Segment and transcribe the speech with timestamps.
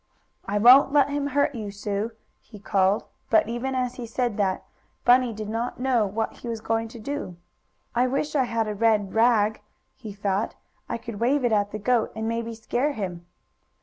[0.47, 2.09] "I won't let him hurt you, Sue!"
[2.41, 4.63] he called, but, even as he said that,
[5.05, 7.37] Bunny did not know what he was going to do.
[7.93, 9.61] "I wish I had a red rag,"
[9.95, 10.55] he thought,
[10.89, 13.27] "I could wave it at the goat and maybe scare him."